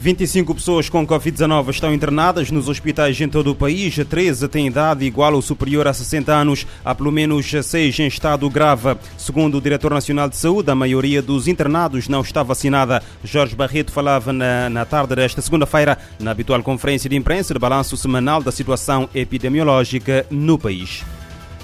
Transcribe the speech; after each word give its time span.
25 0.00 0.54
pessoas 0.54 0.88
com 0.88 1.06
Covid-19 1.06 1.68
estão 1.68 1.92
internadas 1.92 2.50
nos 2.50 2.70
hospitais 2.70 3.20
em 3.20 3.28
todo 3.28 3.50
o 3.50 3.54
país. 3.54 3.94
13 3.94 4.48
têm 4.48 4.66
idade 4.66 5.04
igual 5.04 5.34
ou 5.34 5.42
superior 5.42 5.86
a 5.86 5.92
60 5.92 6.32
anos. 6.32 6.66
Há 6.82 6.94
pelo 6.94 7.12
menos 7.12 7.50
6 7.50 7.98
em 7.98 8.06
estado 8.06 8.48
grave. 8.48 8.96
Segundo 9.18 9.58
o 9.58 9.60
Diretor 9.60 9.92
Nacional 9.92 10.30
de 10.30 10.38
Saúde, 10.38 10.70
a 10.70 10.74
maioria 10.74 11.20
dos 11.20 11.46
internados 11.46 12.08
não 12.08 12.22
está 12.22 12.42
vacinada. 12.42 13.02
Jorge 13.22 13.54
Barreto 13.54 13.92
falava 13.92 14.32
na, 14.32 14.70
na 14.70 14.86
tarde 14.86 15.14
desta 15.14 15.42
segunda-feira, 15.42 15.98
na 16.18 16.30
habitual 16.30 16.62
conferência 16.62 17.10
de 17.10 17.16
imprensa 17.16 17.52
de 17.52 17.60
balanço 17.60 17.94
semanal 17.94 18.42
da 18.42 18.50
situação 18.50 19.06
epidemiológica 19.14 20.24
no 20.30 20.58
país. 20.58 21.04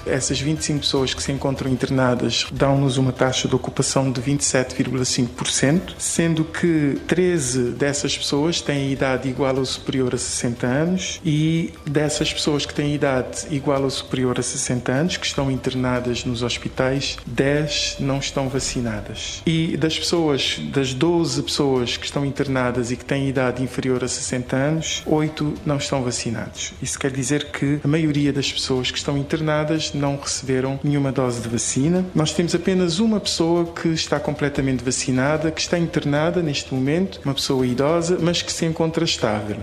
Essas 0.07 0.41
25 0.41 0.81
pessoas 0.81 1.15
que 1.15 1.23
se 1.23 1.33
encontram 1.33 1.71
internadas 1.71 2.47
dão-nos 2.53 2.97
uma 2.97 3.13
taxa 3.13 3.49
de 3.49 3.55
ocupação 3.55 4.11
de 4.11 4.21
27,5%, 4.21 5.95
sendo 5.99 6.45
que 6.45 6.99
13 7.07 7.73
dessas 7.73 8.17
pessoas 8.17 8.61
têm 8.61 8.93
idade 8.93 9.29
igual 9.29 9.57
ou 9.57 9.65
superior 9.65 10.15
a 10.15 10.19
60 10.19 10.67
anos 10.67 11.21
e 11.25 11.73
dessas 11.85 12.33
pessoas 12.33 12.65
que 12.65 12.75
têm 12.75 12.95
idade 12.95 13.47
igual 13.51 13.83
ou 13.83 13.91
superior 13.91 14.39
a 14.39 14.43
60 14.43 14.93
anos, 14.93 15.17
que 15.17 15.27
estão 15.27 15.51
internadas 15.51 16.25
nos 16.25 16.43
hospitais, 16.43 17.17
10 17.27 17.97
não 18.01 18.19
estão 18.19 18.49
vacinadas. 18.49 19.43
E 19.47 19.77
das 19.77 19.99
pessoas, 19.99 20.59
das 20.73 20.95
12 20.95 21.43
pessoas 21.43 21.97
que 21.97 22.07
estão 22.07 22.25
internadas 22.25 22.91
e 22.91 22.97
que 22.97 23.05
têm 23.05 23.29
idade 23.29 23.63
inferior 23.63 24.05
a 24.05 24.09
60 24.09 24.57
anos, 24.57 25.03
8 25.07 25.55
não 25.65 25.77
estão 25.77 26.03
vacinados. 26.03 26.73
Isso 26.81 26.99
quer 26.99 27.11
dizer 27.11 27.51
que 27.51 27.81
a 27.83 27.89
maioria 27.89 28.33
das 28.33 28.53
pessoas 28.53 28.91
que 28.91 28.99
estão 28.99 29.17
internadas 29.17 29.93
não 29.97 30.17
receberam 30.17 30.79
nenhuma 30.85 31.11
dose 31.11 31.41
de 31.41 31.49
vacina. 31.49 32.05
Nós 32.15 32.33
temos 32.33 32.55
apenas 32.55 32.99
uma 32.99 33.19
pessoa 33.19 33.65
que 33.67 33.89
está 33.89 34.21
completamente 34.21 34.85
vacinada, 34.85 35.51
que 35.51 35.61
está 35.61 35.79
internada 35.79 36.43
neste 36.43 36.73
momento, 36.75 37.21
uma 37.25 37.35
pessoa 37.35 37.67
idosa, 37.67 38.19
mas 38.21 38.43
que 38.43 38.53
se 38.53 38.65
encontra 38.65 39.05
estável. 39.05 39.59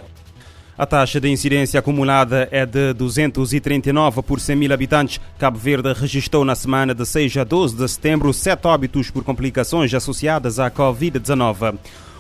A 0.76 0.88
taxa 0.88 1.22
de 1.22 1.30
incidência 1.30 1.80
acumulada 1.80 2.48
é 2.52 2.66
de 2.66 2.94
239 2.94 4.24
por 4.24 4.40
100 4.40 4.56
mil 4.56 4.74
habitantes. 4.74 5.22
Cabo 5.38 5.60
Verde 5.60 5.94
registrou 5.94 6.44
na 6.44 6.56
semana 6.56 6.96
de 6.96 7.06
6 7.06 7.38
a 7.38 7.44
12 7.44 7.76
de 7.76 7.88
setembro 7.88 8.34
sete 8.34 8.66
óbitos 8.66 9.12
por 9.12 9.24
complicações 9.24 9.94
associadas 9.94 10.58
à 10.58 10.72
Covid-19. 10.72 11.76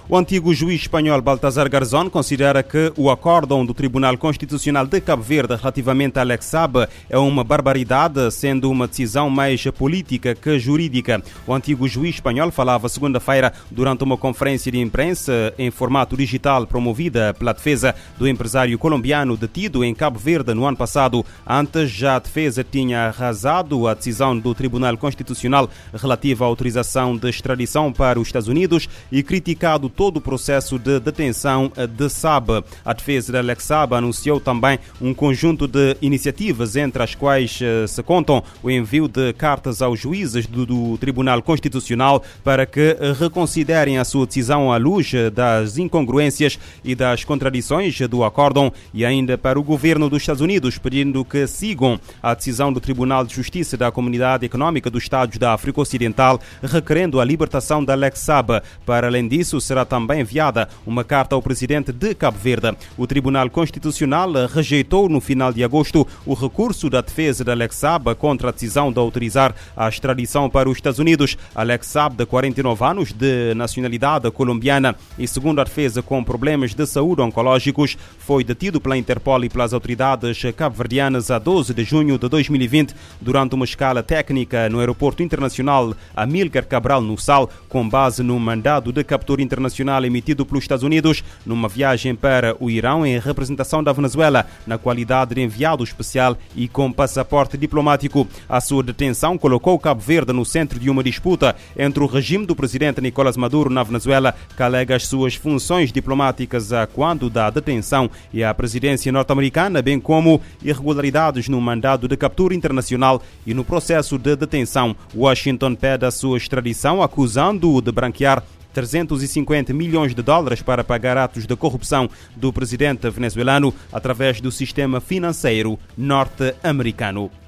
O 0.10 0.18
antigo 0.18 0.54
juiz 0.54 0.82
espanhol 0.82 1.22
Baltasar 1.22 1.70
Garzón 1.70 2.10
considera 2.10 2.62
que 2.62 2.92
o 2.98 3.10
acórdão 3.10 3.66
do 3.66 3.74
Tribunal 3.74 4.18
Constitucional 4.18 4.86
de 4.86 5.00
Cabo 5.00 5.24
Verde 5.24 5.56
relativamente 5.56 6.20
à 6.20 6.24
Lex 6.24 6.46
Saab 6.46 6.90
é 7.10 7.18
uma 7.18 7.42
barbaridade, 7.42 8.30
sendo 8.32 8.70
uma 8.70 8.86
decisão 8.86 9.30
mais 9.30 9.64
política 9.72 10.36
que 10.36 10.60
jurídica. 10.60 11.24
O 11.48 11.54
antigo 11.54 11.88
juiz 11.88 12.16
espanhol 12.16 12.52
falava 12.52 12.90
segunda-feira 12.90 13.54
durante 13.72 14.04
uma 14.04 14.18
conferência 14.18 14.70
de 14.70 14.78
imprensa 14.78 15.54
em 15.58 15.72
formato 15.72 16.18
digital 16.18 16.68
promovida 16.68 17.34
pela 17.34 17.54
defesa 17.54 17.96
do 18.18 18.28
empresário 18.28 18.78
colombiano 18.78 19.38
detido 19.38 19.86
em 19.86 19.96
Cabo 19.96 20.20
Verde 20.20 20.54
no 20.54 20.66
ano 20.66 20.76
passado. 20.76 21.26
Antes, 21.48 21.90
já 21.90 22.18
a 22.18 22.20
defesa 22.20 22.62
tinha 22.62 23.08
arrasado 23.08 23.88
a 23.88 23.94
decisão 23.94 24.38
do 24.38 24.54
Tribunal 24.54 24.98
Constitucional 24.98 25.70
relativa 25.94 26.44
à 26.44 26.48
autorização 26.48 27.16
de 27.16 27.30
extradição 27.30 27.94
para 27.94 28.20
os 28.20 28.28
Estados 28.28 28.50
Unidos 28.50 28.90
e 29.10 29.24
criticado 29.24 29.93
todo 29.96 30.18
o 30.18 30.22
processo 30.22 30.78
de 30.78 31.00
detenção 31.00 31.72
de 31.98 32.10
Saab. 32.10 32.64
A 32.84 32.94
defesa 32.94 33.34
da 33.34 33.40
Alex 33.40 33.64
Saab 33.64 33.96
anunciou 33.96 34.40
também 34.40 34.80
um 35.02 35.14
conjunto 35.14 35.68
de 35.68 35.98
iniciativas, 36.02 36.76
entre 36.76 37.04
as 37.04 37.16
quais 37.16 37.60
eh, 37.62 37.86
se 37.88 38.02
contam 38.04 38.44
o 38.62 38.70
envio 38.70 39.08
de 39.08 39.34
cartas 39.34 39.82
aos 39.82 40.00
juízes 40.00 40.46
do, 40.46 40.66
do 40.66 40.98
Tribunal 40.98 41.42
Constitucional 41.42 42.24
para 42.44 42.66
que 42.66 42.98
reconsiderem 43.20 43.98
a 43.98 44.06
sua 44.06 44.26
decisão 44.26 44.72
à 44.72 44.78
luz 44.78 45.14
eh, 45.14 45.30
das 45.30 45.78
incongruências 45.78 46.60
e 46.84 46.96
das 46.96 47.24
contradições 47.24 48.00
do 48.08 48.24
acórdão 48.24 48.72
e 48.94 49.06
ainda 49.06 49.38
para 49.38 49.60
o 49.60 49.64
governo 49.64 50.10
dos 50.10 50.22
Estados 50.22 50.42
Unidos, 50.42 50.78
pedindo 50.78 51.24
que 51.24 51.48
sigam 51.48 52.00
a 52.22 52.34
decisão 52.34 52.72
do 52.72 52.80
Tribunal 52.80 53.26
de 53.26 53.34
Justiça 53.34 53.78
da 53.78 53.92
Comunidade 53.92 54.46
Econômica 54.46 54.90
dos 54.90 55.04
Estados 55.04 55.38
da 55.38 55.54
África 55.54 55.82
Ocidental, 55.82 56.40
requerendo 56.62 57.20
a 57.20 57.26
libertação 57.26 57.84
da 57.84 57.94
Alex 57.94 58.20
Saab. 58.20 58.62
Para 58.86 59.08
além 59.08 59.28
disso, 59.28 59.60
será 59.62 59.83
também 59.86 60.22
enviada 60.22 60.68
uma 60.86 61.04
carta 61.04 61.36
ao 61.36 61.42
presidente 61.42 61.92
de 61.92 62.14
Cabo 62.16 62.38
Verde. 62.38 62.76
O 62.98 63.08
Tribunal 63.08 63.50
Constitucional 63.50 64.32
rejeitou 64.48 65.10
no 65.10 65.20
final 65.20 65.52
de 65.52 65.64
agosto 65.64 66.08
o 66.26 66.34
recurso 66.34 66.90
da 66.90 67.02
defesa 67.02 67.44
de 67.44 67.52
Alex 67.52 67.76
Saab 67.76 68.16
contra 68.16 68.50
a 68.50 68.52
decisão 68.52 68.92
de 68.92 69.00
autorizar 69.00 69.56
a 69.76 69.90
extradição 69.90 70.50
para 70.50 70.70
os 70.70 70.78
Estados 70.78 71.00
Unidos. 71.00 71.38
Alex 71.56 71.88
Saab, 71.88 72.16
de 72.16 72.26
49 72.26 72.86
anos, 72.86 73.12
de 73.12 73.54
nacionalidade 73.56 74.30
colombiana 74.32 74.96
e, 75.18 75.28
segundo 75.28 75.60
a 75.60 75.64
defesa, 75.64 76.02
com 76.02 76.24
problemas 76.24 76.74
de 76.74 76.86
saúde 76.86 77.22
oncológicos, 77.22 77.98
foi 78.20 78.44
detido 78.44 78.80
pela 78.80 78.98
Interpol 78.98 79.44
e 79.44 79.50
pelas 79.50 79.74
autoridades 79.74 80.42
cabo-verdianas 80.56 81.32
a 81.32 81.40
12 81.40 81.74
de 81.74 81.84
junho 81.84 82.18
de 82.18 82.30
2020 82.30 82.96
durante 83.20 83.56
uma 83.56 83.66
escala 83.66 84.04
técnica 84.04 84.70
no 84.70 84.80
Aeroporto 84.80 85.24
Internacional 85.24 85.96
Amílcar 86.16 86.66
Cabral 86.66 87.02
no 87.02 87.18
Sal, 87.18 87.50
com 87.68 87.88
base 87.88 88.22
no 88.24 88.40
mandado 88.40 88.92
de 88.92 89.04
captura 89.04 89.42
internacional 89.42 89.73
internacional 89.74 90.06
emitido 90.06 90.46
pelos 90.46 90.64
Estados 90.64 90.84
Unidos 90.84 91.24
numa 91.46 91.68
viagem 91.68 92.16
para 92.16 92.56
o 92.60 92.70
Irão 92.70 93.06
em 93.06 93.20
representação 93.20 93.84
da 93.84 93.92
Venezuela, 93.92 94.46
na 94.68 94.78
qualidade 94.78 95.36
de 95.36 95.42
enviado 95.42 95.84
especial 95.84 96.38
e 96.56 96.68
com 96.68 96.92
passaporte 96.92 97.58
diplomático. 97.58 98.28
A 98.48 98.62
sua 98.62 98.84
detenção 98.84 99.38
colocou 99.38 99.80
Cabo 99.80 100.02
Verde 100.02 100.32
no 100.32 100.46
centro 100.46 100.80
de 100.80 100.90
uma 100.90 101.04
disputa 101.04 101.56
entre 101.78 102.04
o 102.04 102.08
regime 102.08 102.46
do 102.46 102.56
presidente 102.56 103.02
Nicolás 103.02 103.36
Maduro 103.36 103.70
na 103.70 103.84
Venezuela, 103.84 104.36
que 104.56 104.64
alega 104.64 104.96
as 104.96 105.08
suas 105.08 105.36
funções 105.36 105.92
diplomáticas 105.92 106.72
a 106.72 106.86
quando 106.86 107.30
da 107.30 107.50
detenção, 107.50 108.10
e 108.32 108.44
a 108.44 108.54
presidência 108.54 109.12
norte-americana, 109.12 109.82
bem 109.82 110.00
como 110.00 110.42
irregularidades 110.64 111.50
no 111.50 111.60
mandado 111.60 112.08
de 112.08 112.16
captura 112.16 112.54
internacional 112.54 113.22
e 113.46 113.54
no 113.54 113.64
processo 113.64 114.18
de 114.18 114.36
detenção. 114.36 114.96
Washington 115.16 115.76
pede 115.76 116.06
a 116.06 116.12
sua 116.12 116.38
extradição, 116.38 117.02
acusando-o 117.02 117.82
de 117.82 117.92
branquear 117.92 118.44
350 118.74 119.74
milhões 119.74 120.16
de 120.16 120.22
dólares 120.22 120.62
para 120.62 120.84
pagar 120.84 121.18
atos 121.18 121.46
de 121.46 121.56
corrupção 121.56 122.10
do 122.36 122.52
presidente 122.52 123.10
venezuelano 123.10 123.74
através 123.92 124.42
do 124.42 124.52
sistema 124.52 125.00
financeiro 125.00 125.80
norte-americano. 125.98 127.43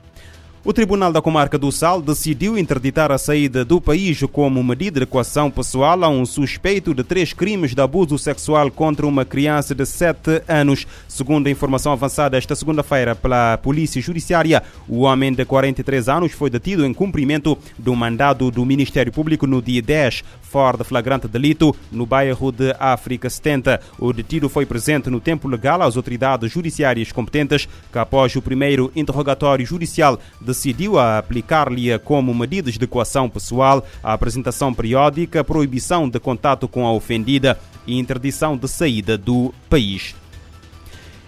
O 0.67 0.73
Tribunal 0.73 1.13
da 1.13 1.21
Comarca 1.21 1.59
do 1.59 1.71
Sal 1.71 2.01
decidiu 2.01 2.57
interditar 2.57 3.11
a 3.11 3.19
saída 3.19 3.63
do 3.63 3.79
país 3.79 4.19
como 4.31 4.63
medida 4.63 4.99
de 4.99 5.05
coação 5.05 5.51
pessoal 5.51 6.03
a 6.03 6.09
um 6.09 6.25
suspeito 6.25 6.91
de 6.91 7.03
três 7.03 7.33
crimes 7.33 7.75
de 7.75 7.81
abuso 7.83 8.17
sexual 8.17 8.71
contra 8.71 9.05
uma 9.05 9.23
criança 9.23 9.75
de 9.75 9.85
7 9.85 10.41
anos. 10.47 10.87
Segundo 11.07 11.45
a 11.45 11.51
informação 11.51 11.91
avançada 11.91 12.35
esta 12.35 12.55
segunda-feira 12.55 13.13
pela 13.13 13.59
Polícia 13.59 14.01
Judiciária, 14.01 14.63
o 14.89 15.01
homem 15.01 15.31
de 15.31 15.45
43 15.45 16.09
anos 16.09 16.31
foi 16.31 16.49
detido 16.49 16.83
em 16.83 16.95
cumprimento 16.95 17.55
do 17.77 17.95
mandado 17.95 18.49
do 18.49 18.65
Ministério 18.65 19.11
Público 19.11 19.45
no 19.45 19.61
dia 19.61 19.83
10, 19.83 20.23
fora 20.41 20.79
de 20.79 20.83
flagrante 20.83 21.27
delito, 21.27 21.75
no 21.91 22.07
bairro 22.07 22.51
de 22.51 22.75
África 22.79 23.29
70. 23.29 23.79
O 23.99 24.11
detido 24.11 24.49
foi 24.49 24.65
presente 24.65 25.11
no 25.11 25.19
tempo 25.19 25.47
legal 25.47 25.83
às 25.83 25.95
autoridades 25.95 26.51
judiciárias 26.51 27.11
competentes, 27.11 27.69
que 27.91 27.99
após 27.99 28.35
o 28.35 28.41
primeiro 28.41 28.91
interrogatório 28.95 29.63
judicial 29.63 30.19
de 30.41 30.54
decidiu 30.55 30.97
aplicar-lhe 30.97 31.99
como 31.99 32.33
medidas 32.33 32.77
de 32.77 32.87
coação 32.87 33.29
pessoal 33.29 33.85
a 34.01 34.13
apresentação 34.13 34.73
periódica, 34.73 35.43
proibição 35.43 36.09
de 36.09 36.17
contato 36.17 36.65
com 36.65 36.87
a 36.87 36.93
ofendida 36.93 37.59
e 37.85 37.99
interdição 37.99 38.55
de 38.55 38.67
saída 38.69 39.17
do 39.17 39.53
país. 39.69 40.15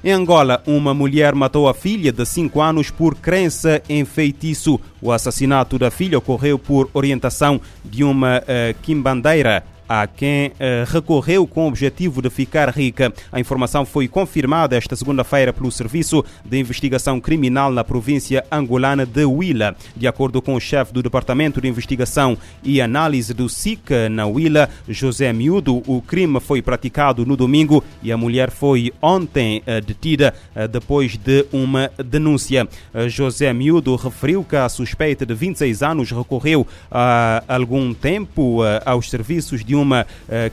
Em 0.03 0.11
Angola, 0.11 0.63
uma 0.65 0.93
mulher 0.93 1.35
matou 1.35 1.67
a 1.67 1.73
filha 1.73 2.13
de 2.13 2.25
5 2.25 2.61
anos 2.61 2.89
por 2.89 3.15
crença 3.15 3.81
em 3.89 4.05
feitiço. 4.05 4.79
O 5.01 5.11
assassinato 5.11 5.77
da 5.77 5.91
filha 5.91 6.17
ocorreu 6.17 6.57
por 6.57 6.89
orientação 6.93 7.59
de 7.83 8.03
uma 8.03 8.37
uh, 8.39 8.81
quimbandeira 8.81 9.65
a 9.87 10.05
quem 10.07 10.47
uh, 10.47 10.51
recorreu 10.87 11.47
com 11.47 11.65
o 11.65 11.67
objetivo 11.67 12.21
de 12.21 12.29
ficar 12.29 12.69
rica. 12.69 13.13
A 13.31 13.39
informação 13.39 13.85
foi 13.85 14.07
confirmada 14.07 14.75
esta 14.75 14.95
segunda-feira 14.95 15.53
pelo 15.53 15.71
Serviço 15.71 16.23
de 16.43 16.57
Investigação 16.59 17.19
Criminal 17.19 17.71
na 17.71 17.83
província 17.83 18.43
angolana 18.51 19.05
de 19.05 19.25
Huila. 19.25 19.75
De 19.95 20.07
acordo 20.07 20.41
com 20.41 20.55
o 20.55 20.59
chefe 20.59 20.93
do 20.93 21.01
Departamento 21.01 21.61
de 21.61 21.67
Investigação 21.67 22.37
e 22.63 22.81
Análise 22.81 23.33
do 23.33 23.47
SIC 23.47 23.89
na 24.11 24.25
Huila, 24.25 24.69
José 24.87 25.31
Miúdo, 25.31 25.81
o 25.87 26.01
crime 26.01 26.39
foi 26.39 26.61
praticado 26.61 27.25
no 27.25 27.37
domingo 27.37 27.83
e 28.03 28.11
a 28.11 28.17
mulher 28.17 28.51
foi 28.51 28.91
ontem 29.01 29.61
uh, 29.61 29.81
detida 29.85 30.33
uh, 30.55 30.67
depois 30.67 31.15
de 31.17 31.45
uma 31.51 31.89
denúncia. 32.03 32.67
José 33.07 33.53
Miúdo 33.53 33.95
referiu 33.95 34.43
que 34.43 34.55
a 34.55 34.67
suspeita 34.67 35.25
de 35.25 35.33
26 35.33 35.83
anos 35.83 36.11
recorreu 36.11 36.67
há 36.91 37.43
algum 37.47 37.93
tempo 37.93 38.61
aos 38.85 39.09
serviços 39.09 39.63
de 39.63 39.76
uma 39.77 40.05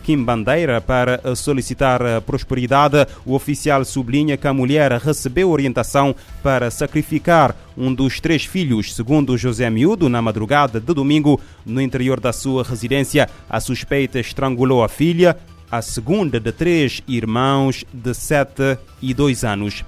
Kim 0.03 0.23
Bandeira 0.23 0.81
para 0.81 1.21
eh, 1.25 1.35
solicitar 1.35 2.01
uh, 2.03 2.23
prosperidade. 2.23 3.07
O 3.25 3.35
oficial 3.35 3.85
sublinha 3.85 4.37
que 4.37 4.47
a 4.47 4.53
mulher 4.53 4.93
recebeu 4.93 5.51
orientação 5.51 6.15
para 6.43 6.71
sacrificar 6.71 7.57
um 7.77 7.93
dos 7.93 8.21
três 8.21 8.45
filhos, 8.45 8.95
segundo 8.95 9.37
José 9.37 9.69
Miúdo, 9.69 10.09
na 10.09 10.23
madrugada 10.23 10.79
de 10.79 10.95
domingo, 10.95 11.41
no 11.67 11.81
interior 11.81 12.21
da 12.21 12.33
sua 12.33 12.63
residência. 12.63 13.29
A 13.49 13.61
suspeita 13.61 14.19
estrangulou 14.21 14.85
a 14.85 14.89
filha, 14.89 15.37
a 15.71 15.83
segunda 15.83 16.39
de 16.39 16.53
três 16.53 17.03
irmãos 17.09 17.85
de 17.93 18.15
7 18.15 18.79
e 19.03 19.13
2 19.13 19.45
anos. 19.45 19.85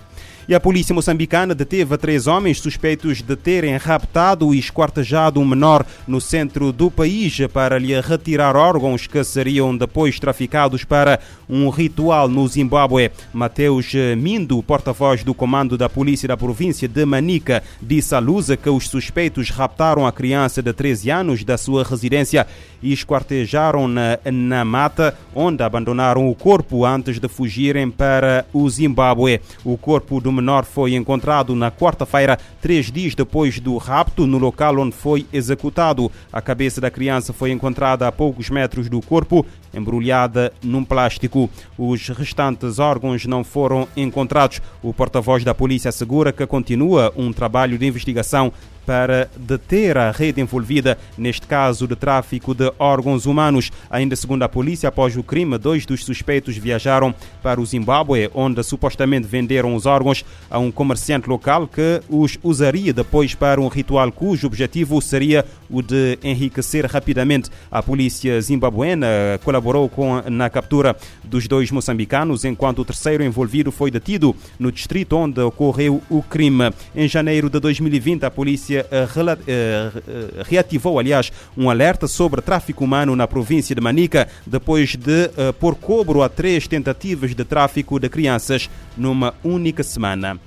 E 0.49 0.55
a 0.55 0.61
polícia 0.61 0.95
moçambicana 0.95 1.57
deteve 1.57 1.97
três 1.99 2.29
homens 2.29 2.61
suspeitos 2.61 3.21
de 3.21 3.35
terem 3.35 3.77
raptado 3.77 4.55
e 4.55 4.59
esquartejado 4.61 5.41
um 5.41 5.45
menor 5.45 5.85
no 6.07 6.21
centro 6.21 6.71
do 6.71 6.89
país 6.89 7.37
para 7.53 7.81
lhe 7.81 8.01
retirar 8.01 8.55
órgãos 8.55 9.09
que 9.09 9.25
seriam 9.25 9.77
depois 9.77 10.21
traficados 10.21 10.85
para 10.85 11.19
um 11.49 11.69
ritual 11.69 12.29
no 12.29 12.47
Zimbábue. 12.47 13.11
Mateus 13.33 13.93
Mindo, 14.17 14.63
porta-voz 14.63 15.25
do 15.25 15.35
comando 15.35 15.77
da 15.77 15.89
polícia 15.89 16.29
da 16.29 16.37
província 16.37 16.87
de 16.87 17.05
Manica, 17.05 17.61
disse 17.83 18.15
à 18.15 18.21
Lusa 18.21 18.57
que 18.57 18.71
os 18.71 18.89
suspeitos 18.89 19.51
raptaram 19.51 20.07
a 20.07 20.13
criança 20.13 20.63
de 20.63 20.73
13 20.73 21.11
anos 21.11 21.43
da 21.43 21.59
sua 21.59 21.83
residência 21.83 22.47
e 22.81 22.93
esquartejaram 22.93 23.89
na, 23.89 24.19
na 24.31 24.65
mata, 24.65 25.17
onde 25.35 25.65
abandonaram 25.65 26.29
o 26.29 26.35
corpo 26.37 26.85
antes 26.85 27.19
de 27.19 27.27
fugirem 27.27 27.91
para 27.91 28.47
o 28.53 28.71
Zimbábue. 28.71 29.41
O 29.65 29.77
corpo 29.77 30.21
do 30.21 30.36
menor 30.37 30.65
foi 30.65 30.95
encontrado 30.95 31.55
na 31.55 31.71
quarta-feira, 31.71 32.39
três 32.61 32.93
dias 32.93 33.15
depois 33.15 33.59
do 33.59 33.77
rapto, 33.77 34.27
no 34.27 34.39
local 34.39 34.79
onde 34.79 34.95
foi 34.95 35.27
executado. 35.33 36.11
A 36.33 36.41
cabeça 36.41 36.81
da 36.81 36.91
criança 36.91 37.33
foi 37.33 37.51
encontrada 37.51 38.07
a 38.07 38.13
poucos 38.13 38.51
metros 38.51 38.89
do 38.89 39.01
corpo, 39.01 39.45
embrulhada 39.75 40.53
num 40.63 40.85
plástico. 40.85 41.51
Os 41.77 42.09
restantes 42.09 42.79
órgãos 42.79 43.27
não 43.27 43.43
foram 43.43 43.89
encontrados. 43.97 44.61
O 44.83 44.93
porta-voz 44.93 45.43
da 45.43 45.55
polícia 45.55 45.89
assegura 45.89 46.33
que 46.33 46.47
continua 46.47 47.13
um 47.17 47.33
trabalho 47.33 47.79
de 47.79 47.87
investigação 47.87 48.53
para 48.87 49.29
deter 49.37 49.99
a 49.99 50.13
rede 50.13 50.41
envolvida 50.41 50.97
neste 51.19 51.47
caso 51.47 51.89
de 51.89 51.97
tráfico 51.97 52.55
de 52.55 52.73
órgãos 52.79 53.27
humanos. 53.27 53.71
Ainda 53.91 54.15
segundo 54.15 54.45
a 54.45 54.49
polícia, 54.49 54.89
após 54.89 55.17
o 55.17 55.23
crime, 55.23 55.59
dois 55.59 55.85
dos 55.85 56.05
suspeitos 56.05 56.57
viajaram 56.57 57.15
para 57.43 57.61
o 57.61 57.67
Zimbábue, 57.67 58.31
onde 58.33 58.63
supostamente 58.63 59.27
venderam 59.27 59.75
os 59.75 59.85
órgãos 59.87 60.25
a 60.49 60.59
um 60.59 60.71
comerciante 60.71 61.29
local 61.29 61.67
que 61.67 62.01
os 62.09 62.39
usaria 62.43 62.93
depois 62.93 63.35
para 63.35 63.61
um 63.61 63.69
ritual 63.69 64.11
cujo 64.13 64.47
objetivo 64.47 65.03
seria 65.03 65.45
o 65.69 65.83
de 65.83 66.19
enriquecer 66.23 66.87
rapidamente. 66.87 67.51
A 67.71 67.83
polícia 67.83 68.41
zimbabuena 68.41 69.07
colaborou 69.43 69.89
com, 69.89 70.23
na 70.31 70.49
captura 70.49 70.97
dos 71.25 71.49
dois 71.49 71.71
moçambicanos, 71.71 72.45
enquanto 72.45 72.81
o 72.81 72.85
terceiro 72.85 73.25
envolvido 73.25 73.73
foi 73.73 73.91
detido 73.91 74.35
no 74.59 74.71
distrito 74.71 75.17
onde 75.17 75.41
ocorreu 75.41 76.03
o 76.09 76.23
crime. 76.23 76.71
Em 76.95 77.09
janeiro 77.09 77.51
de 77.51 77.59
2020, 77.59 78.25
a 78.25 78.31
polícia 78.31 78.76
polícia 78.77 78.87
eh, 78.91 79.09
eh, 79.47 80.43
reativou, 80.49 80.99
aliás, 80.99 81.33
um 81.57 81.71
alerta 81.71 82.07
sobre 82.07 82.43
tráfico 82.43 82.85
humano 82.85 83.17
na 83.17 83.27
província 83.27 83.75
de 83.75 83.81
Manica, 83.81 84.29
depois 84.47 84.97
de 84.97 85.31
eh, 85.37 85.53
pôr 85.53 85.75
cobro 85.77 86.23
a 86.23 86.29
três 86.29 86.67
tentativas 86.67 87.35
de 87.35 87.45
tráfico 87.45 87.99
de 87.99 88.09
crianças 88.09 88.69
numa 88.97 89.35
única 89.43 89.83
semana. 89.83 90.39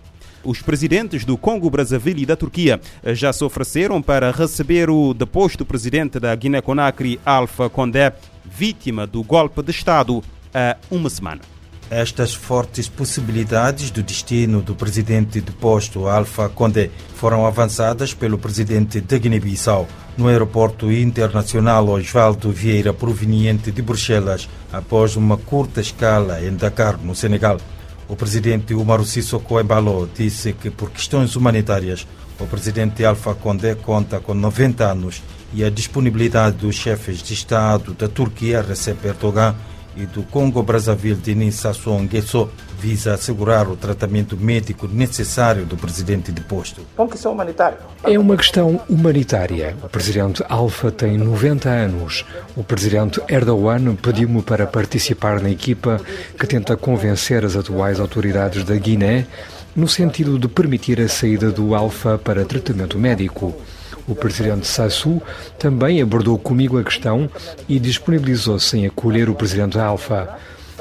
Os 0.43 0.61
presidentes 0.61 1.25
do 1.25 1.37
Congo, 1.37 1.69
Brazzaville 1.69 2.23
e 2.23 2.25
da 2.25 2.35
Turquia 2.35 2.79
já 3.07 3.33
se 3.33 3.43
ofereceram 3.43 4.01
para 4.01 4.31
receber 4.31 4.89
o 4.89 5.13
deposto 5.13 5.65
presidente 5.65 6.17
da 6.17 6.33
Guiné-Conakry, 6.33 7.19
Alpha 7.25 7.69
Condé, 7.69 8.13
vítima 8.45 9.05
do 9.05 9.21
golpe 9.21 9.61
de 9.61 9.71
Estado, 9.71 10.23
há 10.53 10.77
uma 10.89 11.09
semana. 11.09 11.58
Estas 11.89 12.35
fortes 12.35 12.87
possibilidades 12.87 13.89
do 13.89 14.03
destino 14.03 14.61
do 14.61 14.75
presidente 14.75 15.41
deposto 15.41 16.07
Alpha 16.07 16.47
Condé 16.47 16.91
foram 17.15 17.47
avançadas 17.47 18.13
pelo 18.13 18.37
presidente 18.37 19.01
de 19.01 19.17
Guiné-Bissau 19.17 19.87
no 20.15 20.27
aeroporto 20.27 20.91
internacional 20.91 21.87
Osvaldo 21.89 22.51
Vieira, 22.51 22.93
proveniente 22.93 23.71
de 23.71 23.81
Bruxelas, 23.81 24.47
após 24.71 25.15
uma 25.15 25.35
curta 25.35 25.81
escala 25.81 26.39
em 26.45 26.55
Dakar, 26.55 26.95
no 26.99 27.15
Senegal. 27.15 27.57
O 28.07 28.15
presidente 28.15 28.75
Umaru 28.75 29.03
Sissoko 29.03 29.59
Embalo 29.59 30.07
disse 30.13 30.53
que, 30.53 30.69
por 30.69 30.91
questões 30.91 31.35
humanitárias, 31.35 32.05
o 32.39 32.45
presidente 32.45 33.03
Alpha 33.03 33.33
Condé 33.33 33.73
conta 33.73 34.19
com 34.19 34.35
90 34.35 34.83
anos 34.85 35.23
e 35.53 35.63
a 35.63 35.69
disponibilidade 35.71 36.57
dos 36.57 36.75
chefes 36.75 37.23
de 37.23 37.33
Estado 37.33 37.93
da 37.93 38.07
Turquia, 38.07 38.61
Recep 38.61 39.07
Erdogan, 39.07 39.55
e 39.99 40.05
do 40.05 40.23
Congo-Brazzaville, 40.23 41.15
Denis 41.15 41.55
Sassou 41.55 41.99
Nguesso, 41.99 42.49
visa 42.79 43.13
assegurar 43.13 43.67
o 43.67 43.75
tratamento 43.75 44.37
médico 44.37 44.87
necessário 44.87 45.65
do 45.65 45.75
presidente 45.75 46.31
questão 47.07 47.33
humanitária. 47.33 47.77
É 48.03 48.17
uma 48.17 48.37
questão 48.37 48.81
humanitária. 48.89 49.75
O 49.83 49.89
presidente 49.89 50.43
Alfa 50.47 50.89
tem 50.89 51.17
90 51.17 51.69
anos. 51.69 52.25
O 52.55 52.63
presidente 52.63 53.21
Erdogan 53.27 53.95
pediu-me 53.95 54.41
para 54.41 54.65
participar 54.65 55.41
na 55.41 55.49
equipa 55.49 55.99
que 56.39 56.47
tenta 56.47 56.77
convencer 56.77 57.43
as 57.43 57.57
atuais 57.57 57.99
autoridades 57.99 58.63
da 58.63 58.75
Guiné 58.75 59.27
no 59.75 59.87
sentido 59.87 60.39
de 60.39 60.47
permitir 60.47 60.99
a 61.01 61.07
saída 61.09 61.51
do 61.51 61.75
Alfa 61.75 62.17
para 62.17 62.45
tratamento 62.45 62.97
médico. 62.97 63.53
O 64.09 64.15
presidente 64.15 64.65
Sassou 64.65 65.21
também 65.59 66.01
abordou 66.01 66.35
comigo 66.39 66.79
a 66.79 66.83
questão 66.83 67.29
e 67.67 67.79
disponibilizou-se 67.79 68.75
em 68.75 68.87
acolher 68.87 69.29
o 69.29 69.35
presidente 69.35 69.77
Alfa. 69.77 70.35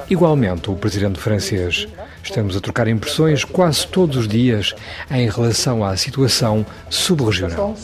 Igualmente, 0.08 0.70
o 0.70 0.74
presidente 0.74 1.20
francês. 1.20 1.86
Estamos 2.24 2.56
a 2.56 2.60
trocar 2.60 2.88
impressões 2.88 3.44
quase 3.44 3.86
todos 3.86 4.16
os 4.16 4.26
dias 4.26 4.74
em 5.10 5.28
relação 5.28 5.84
à 5.84 5.94
situação 5.94 6.64
subregional. 6.88 7.76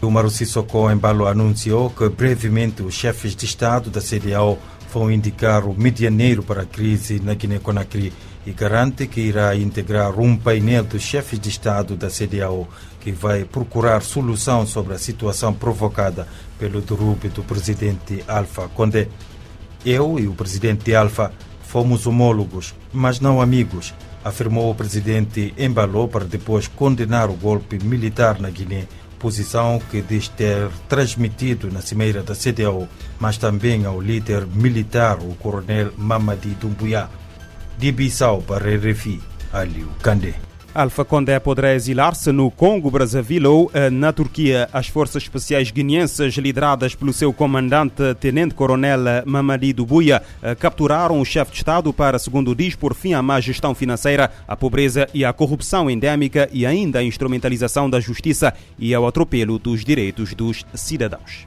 O 0.00 0.10
Maru 0.10 0.30
Sissoko 0.30 0.90
Embalo 0.90 1.26
anunciou 1.26 1.90
que 1.90 2.08
brevemente 2.08 2.82
os 2.82 2.94
chefes 2.94 3.36
de 3.36 3.44
Estado 3.44 3.90
da 3.90 4.00
CDAO 4.00 4.58
vão 4.92 5.10
indicar 5.10 5.66
o 5.66 5.78
medianeiro 5.78 6.42
para 6.42 6.62
a 6.62 6.66
crise 6.66 7.20
na 7.20 7.34
Guiné-Conakry 7.34 8.12
e 8.46 8.52
garante 8.52 9.06
que 9.06 9.20
irá 9.20 9.54
integrar 9.54 10.18
um 10.18 10.36
painel 10.36 10.84
dos 10.84 11.02
chefes 11.02 11.38
de 11.38 11.48
Estado 11.48 11.96
da 11.96 12.08
CDAO 12.08 12.68
que 13.00 13.12
vai 13.12 13.44
procurar 13.44 14.02
solução 14.02 14.66
sobre 14.66 14.94
a 14.94 14.98
situação 14.98 15.52
provocada 15.54 16.26
pelo 16.58 16.80
derrube 16.80 17.28
do 17.28 17.42
presidente 17.42 18.22
Alfa 18.26 18.68
Condé. 18.68 19.08
Eu 19.84 20.18
e 20.18 20.26
o 20.26 20.34
presidente 20.34 20.94
Alfa 20.94 21.32
fomos 21.62 22.06
homólogos, 22.06 22.74
mas 22.92 23.20
não 23.20 23.40
amigos, 23.40 23.94
afirmou 24.24 24.70
o 24.70 24.74
presidente 24.74 25.54
Embalou 25.56 26.08
para 26.08 26.24
depois 26.24 26.66
condenar 26.66 27.30
o 27.30 27.34
golpe 27.34 27.78
militar 27.82 28.40
na 28.40 28.50
Guiné, 28.50 28.86
posição 29.20 29.80
que 29.90 30.00
diz 30.00 30.28
ter 30.28 30.68
transmitido 30.88 31.70
na 31.70 31.80
cimeira 31.82 32.22
da 32.22 32.34
CDAO, 32.34 32.88
mas 33.20 33.36
também 33.36 33.84
ao 33.84 34.00
líder 34.00 34.46
militar, 34.46 35.18
o 35.20 35.34
coronel 35.36 35.92
Mamadi 35.96 36.56
Doumbouya. 36.60 37.08
De 37.78 37.92
Bissau 37.92 38.42
para 38.42 38.74
RFI, 38.76 39.20
Aliu 39.52 39.88
Kandé. 40.02 40.49
Alfa 40.74 41.04
Condé 41.04 41.38
poderá 41.40 41.74
exilar-se 41.74 42.30
no 42.30 42.50
Congo, 42.50 42.90
Brazzaville 42.90 43.46
ou 43.46 43.70
eh, 43.74 43.90
na 43.90 44.12
Turquia. 44.12 44.68
As 44.72 44.88
forças 44.88 45.22
especiais 45.22 45.70
guineenses, 45.70 46.34
lideradas 46.36 46.94
pelo 46.94 47.12
seu 47.12 47.32
comandante, 47.32 48.14
Tenente-Coronel 48.20 49.00
Mamadi 49.26 49.72
Doubuya, 49.72 50.22
eh, 50.42 50.54
capturaram 50.54 51.20
o 51.20 51.24
chefe 51.24 51.52
de 51.52 51.58
Estado 51.58 51.92
para, 51.92 52.18
segundo 52.18 52.54
diz, 52.54 52.76
por 52.76 52.94
fim 52.94 53.14
à 53.14 53.22
má 53.22 53.40
gestão 53.40 53.74
financeira, 53.74 54.30
a 54.46 54.56
pobreza 54.56 55.08
e 55.12 55.24
a 55.24 55.32
corrupção 55.32 55.90
endémica 55.90 56.48
e 56.52 56.64
ainda 56.64 57.00
a 57.00 57.04
instrumentalização 57.04 57.90
da 57.90 57.98
justiça 57.98 58.54
e 58.78 58.94
ao 58.94 59.06
atropelo 59.06 59.58
dos 59.58 59.84
direitos 59.84 60.34
dos 60.34 60.64
cidadãos. 60.74 61.46